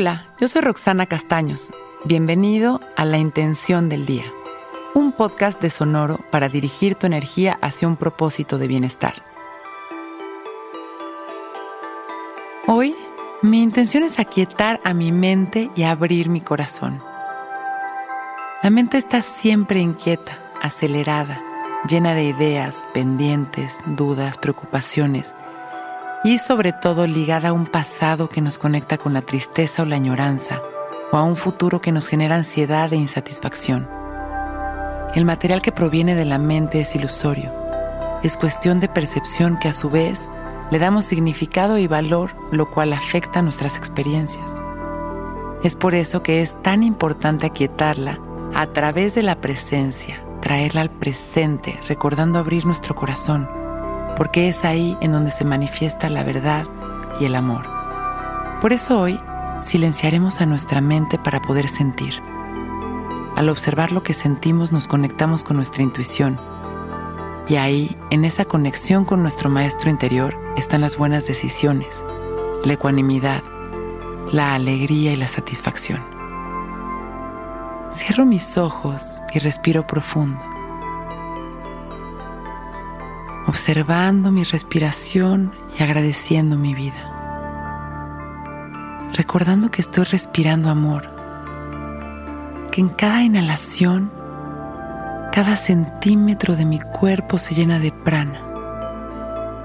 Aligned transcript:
Hola, 0.00 0.24
yo 0.40 0.48
soy 0.48 0.62
Roxana 0.62 1.04
Castaños. 1.04 1.74
Bienvenido 2.06 2.80
a 2.96 3.04
La 3.04 3.18
Intención 3.18 3.90
del 3.90 4.06
Día, 4.06 4.24
un 4.94 5.12
podcast 5.12 5.60
de 5.60 5.68
Sonoro 5.68 6.20
para 6.30 6.48
dirigir 6.48 6.94
tu 6.94 7.06
energía 7.06 7.58
hacia 7.60 7.86
un 7.86 7.98
propósito 7.98 8.56
de 8.56 8.66
bienestar. 8.66 9.22
Hoy, 12.66 12.96
mi 13.42 13.62
intención 13.62 14.02
es 14.02 14.18
aquietar 14.18 14.80
a 14.84 14.94
mi 14.94 15.12
mente 15.12 15.70
y 15.76 15.82
abrir 15.82 16.30
mi 16.30 16.40
corazón. 16.40 17.02
La 18.62 18.70
mente 18.70 18.96
está 18.96 19.20
siempre 19.20 19.80
inquieta, 19.80 20.38
acelerada, 20.62 21.42
llena 21.86 22.14
de 22.14 22.24
ideas, 22.24 22.86
pendientes, 22.94 23.76
dudas, 23.84 24.38
preocupaciones 24.38 25.34
y 26.22 26.38
sobre 26.38 26.72
todo 26.72 27.06
ligada 27.06 27.48
a 27.48 27.52
un 27.52 27.66
pasado 27.66 28.28
que 28.28 28.42
nos 28.42 28.58
conecta 28.58 28.98
con 28.98 29.14
la 29.14 29.22
tristeza 29.22 29.82
o 29.82 29.86
la 29.86 29.96
añoranza, 29.96 30.60
o 31.12 31.16
a 31.16 31.22
un 31.22 31.36
futuro 31.36 31.80
que 31.80 31.92
nos 31.92 32.08
genera 32.08 32.36
ansiedad 32.36 32.92
e 32.92 32.96
insatisfacción. 32.96 33.88
El 35.14 35.24
material 35.24 35.62
que 35.62 35.72
proviene 35.72 36.14
de 36.14 36.26
la 36.26 36.38
mente 36.38 36.82
es 36.82 36.94
ilusorio, 36.94 37.52
es 38.22 38.36
cuestión 38.36 38.80
de 38.80 38.88
percepción 38.88 39.58
que 39.58 39.68
a 39.68 39.72
su 39.72 39.88
vez 39.88 40.28
le 40.70 40.78
damos 40.78 41.06
significado 41.06 41.78
y 41.78 41.86
valor, 41.86 42.32
lo 42.52 42.70
cual 42.70 42.92
afecta 42.92 43.42
nuestras 43.42 43.76
experiencias. 43.76 44.52
Es 45.64 45.74
por 45.74 45.94
eso 45.94 46.22
que 46.22 46.42
es 46.42 46.60
tan 46.62 46.82
importante 46.82 47.46
aquietarla 47.46 48.20
a 48.54 48.66
través 48.66 49.14
de 49.14 49.22
la 49.22 49.40
presencia, 49.40 50.22
traerla 50.42 50.82
al 50.82 50.90
presente, 50.90 51.80
recordando 51.88 52.38
abrir 52.38 52.66
nuestro 52.66 52.94
corazón 52.94 53.59
porque 54.20 54.50
es 54.50 54.66
ahí 54.66 54.98
en 55.00 55.12
donde 55.12 55.30
se 55.30 55.46
manifiesta 55.46 56.10
la 56.10 56.22
verdad 56.22 56.66
y 57.18 57.24
el 57.24 57.34
amor. 57.34 57.66
Por 58.60 58.74
eso 58.74 59.00
hoy 59.00 59.18
silenciaremos 59.62 60.42
a 60.42 60.46
nuestra 60.46 60.82
mente 60.82 61.18
para 61.18 61.40
poder 61.40 61.68
sentir. 61.68 62.20
Al 63.34 63.48
observar 63.48 63.92
lo 63.92 64.02
que 64.02 64.12
sentimos 64.12 64.72
nos 64.72 64.88
conectamos 64.88 65.42
con 65.42 65.56
nuestra 65.56 65.82
intuición. 65.82 66.38
Y 67.48 67.56
ahí, 67.56 67.96
en 68.10 68.26
esa 68.26 68.44
conexión 68.44 69.06
con 69.06 69.22
nuestro 69.22 69.48
maestro 69.48 69.88
interior, 69.88 70.38
están 70.54 70.82
las 70.82 70.98
buenas 70.98 71.26
decisiones, 71.26 72.04
la 72.62 72.74
ecuanimidad, 72.74 73.42
la 74.32 74.54
alegría 74.54 75.14
y 75.14 75.16
la 75.16 75.28
satisfacción. 75.28 76.04
Cierro 77.90 78.26
mis 78.26 78.58
ojos 78.58 79.22
y 79.32 79.38
respiro 79.38 79.86
profundo 79.86 80.49
observando 83.50 84.30
mi 84.30 84.44
respiración 84.44 85.52
y 85.76 85.82
agradeciendo 85.82 86.56
mi 86.56 86.72
vida. 86.72 87.02
Recordando 89.12 89.72
que 89.72 89.80
estoy 89.80 90.04
respirando 90.04 90.70
amor, 90.70 91.10
que 92.70 92.80
en 92.80 92.90
cada 92.90 93.24
inhalación, 93.24 94.12
cada 95.32 95.56
centímetro 95.56 96.54
de 96.54 96.64
mi 96.64 96.78
cuerpo 96.78 97.38
se 97.38 97.56
llena 97.56 97.80
de 97.80 97.90
prana, 97.90 98.40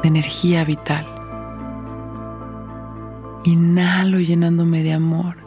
de 0.00 0.08
energía 0.08 0.64
vital. 0.64 1.04
Inhalo 3.42 4.20
llenándome 4.20 4.84
de 4.84 4.92
amor 4.92 5.38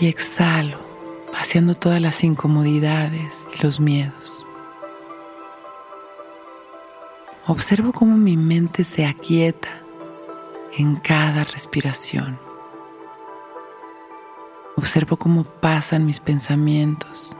y 0.00 0.06
exhalo 0.06 0.78
vaciando 1.32 1.74
todas 1.74 2.00
las 2.00 2.22
incomodidades 2.22 3.34
y 3.58 3.62
los 3.64 3.80
miedos. 3.80 4.43
Observo 7.46 7.92
cómo 7.92 8.16
mi 8.16 8.38
mente 8.38 8.84
se 8.84 9.04
aquieta 9.04 9.68
en 10.78 10.96
cada 10.96 11.44
respiración. 11.44 12.38
Observo 14.76 15.18
cómo 15.18 15.44
pasan 15.44 16.06
mis 16.06 16.20
pensamientos 16.20 17.36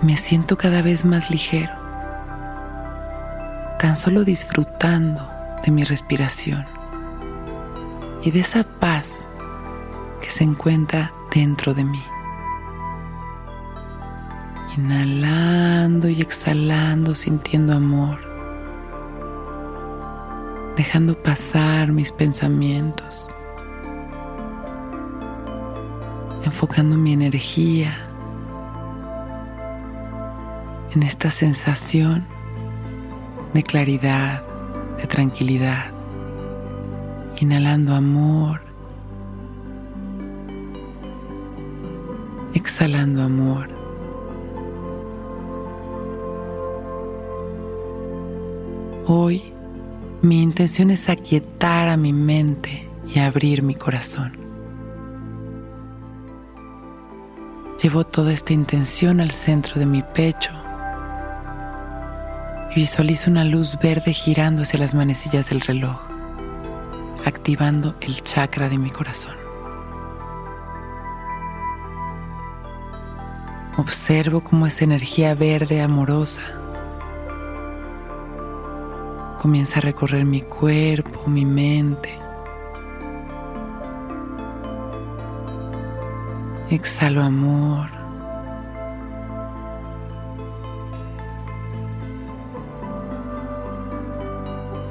y 0.00 0.06
me 0.06 0.16
siento 0.16 0.56
cada 0.56 0.80
vez 0.80 1.04
más 1.04 1.30
ligero, 1.30 1.74
tan 3.78 3.98
solo 3.98 4.24
disfrutando 4.24 5.28
de 5.62 5.70
mi 5.70 5.84
respiración 5.84 6.64
y 8.22 8.30
de 8.30 8.40
esa 8.40 8.64
paz 8.64 9.26
que 10.22 10.30
se 10.30 10.44
encuentra 10.44 11.12
dentro 11.34 11.74
de 11.74 11.84
mí. 11.84 12.02
Inhalando 14.76 16.08
y 16.08 16.20
exhalando 16.20 17.14
sintiendo 17.16 17.72
amor. 17.74 18.20
Dejando 20.76 21.20
pasar 21.20 21.90
mis 21.90 22.12
pensamientos. 22.12 23.34
Enfocando 26.44 26.96
mi 26.96 27.12
energía 27.12 27.92
en 30.92 31.02
esta 31.02 31.32
sensación 31.32 32.24
de 33.52 33.64
claridad, 33.64 34.42
de 34.98 35.06
tranquilidad. 35.08 35.86
Inhalando 37.40 37.96
amor. 37.96 38.62
Exhalando 42.54 43.22
amor. 43.22 43.79
Hoy 49.12 49.42
mi 50.22 50.40
intención 50.40 50.88
es 50.92 51.08
aquietar 51.08 51.88
a 51.88 51.96
mi 51.96 52.12
mente 52.12 52.88
y 53.12 53.18
abrir 53.18 53.60
mi 53.60 53.74
corazón. 53.74 54.38
Llevo 57.82 58.06
toda 58.06 58.32
esta 58.32 58.52
intención 58.52 59.20
al 59.20 59.32
centro 59.32 59.80
de 59.80 59.86
mi 59.86 60.02
pecho 60.02 60.52
y 62.70 62.76
visualizo 62.76 63.32
una 63.32 63.42
luz 63.44 63.76
verde 63.82 64.12
girando 64.12 64.62
hacia 64.62 64.78
las 64.78 64.94
manecillas 64.94 65.50
del 65.50 65.60
reloj, 65.60 65.98
activando 67.24 67.96
el 68.02 68.22
chakra 68.22 68.68
de 68.68 68.78
mi 68.78 68.90
corazón. 68.90 69.34
Observo 73.76 74.44
cómo 74.44 74.68
esa 74.68 74.84
energía 74.84 75.34
verde 75.34 75.82
amorosa 75.82 76.59
comienza 79.40 79.78
a 79.78 79.80
recorrer 79.80 80.26
mi 80.26 80.42
cuerpo, 80.42 81.26
mi 81.26 81.46
mente. 81.46 82.10
Exhalo 86.68 87.22
amor. 87.22 87.88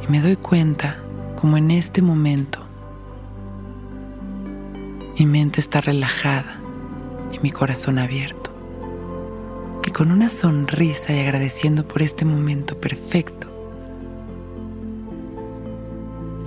Y 0.04 0.12
me 0.12 0.20
doy 0.20 0.36
cuenta 0.36 0.98
como 1.36 1.58
en 1.58 1.70
este 1.70 2.02
momento 2.02 2.60
mi 5.20 5.28
mente 5.28 5.62
está 5.62 5.80
relajada 5.80 6.60
y 7.32 7.38
mi 7.44 7.52
corazón 7.52 8.00
abierto. 8.00 8.52
Y 9.86 9.92
con 9.92 10.12
una 10.12 10.32
sonrisa 10.32 11.14
y 11.14 11.20
agradeciendo 11.20 11.88
por 11.88 12.02
este 12.02 12.26
momento 12.26 12.80
perfecto, 12.80 13.49